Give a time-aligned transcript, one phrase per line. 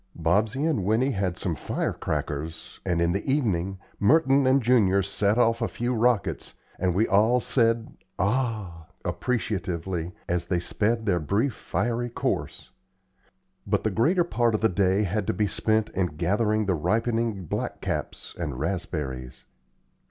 [0.19, 5.61] Bobsey and Winnie had some firecrackers, and, in the evening, Merton and Junior set off
[5.61, 12.09] a few rockets, and we all said, "Ah!" appreciatively, as they sped their brief fiery
[12.09, 12.71] course;
[13.67, 17.45] but the greater part of the day had to be spent in gathering the ripening
[17.45, 19.45] black caps and raspberries.